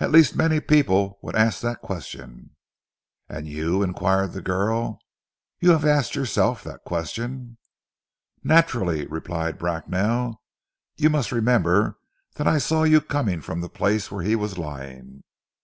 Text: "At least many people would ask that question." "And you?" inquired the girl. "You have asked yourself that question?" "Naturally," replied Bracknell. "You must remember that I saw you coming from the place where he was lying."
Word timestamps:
"At 0.00 0.10
least 0.10 0.34
many 0.34 0.58
people 0.58 1.20
would 1.22 1.36
ask 1.36 1.60
that 1.60 1.82
question." 1.82 2.56
"And 3.28 3.46
you?" 3.46 3.80
inquired 3.80 4.32
the 4.32 4.42
girl. 4.42 4.98
"You 5.60 5.70
have 5.70 5.84
asked 5.84 6.16
yourself 6.16 6.64
that 6.64 6.82
question?" 6.82 7.58
"Naturally," 8.42 9.06
replied 9.06 9.58
Bracknell. 9.58 10.42
"You 10.96 11.10
must 11.10 11.30
remember 11.30 11.96
that 12.34 12.48
I 12.48 12.58
saw 12.58 12.82
you 12.82 13.00
coming 13.00 13.40
from 13.40 13.60
the 13.60 13.68
place 13.68 14.10
where 14.10 14.24
he 14.24 14.34
was 14.34 14.58
lying." 14.58 15.22